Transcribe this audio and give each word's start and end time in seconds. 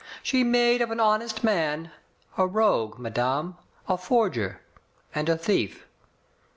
She 0.23 0.43
made 0.43 0.81
of 0.81 0.89
an 0.89 0.99
honest 0.99 1.43
man 1.43 1.91
a 2.35 2.47
rogue, 2.47 2.97
madame, 2.97 3.57
a 3.87 3.99
forger, 3.99 4.59
and 5.13 5.29
a 5.29 5.37
thief. 5.37 5.85